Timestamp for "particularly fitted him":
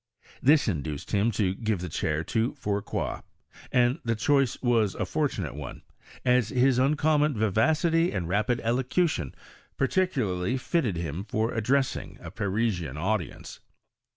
9.77-11.23